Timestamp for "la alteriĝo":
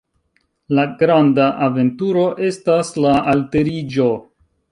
3.05-4.11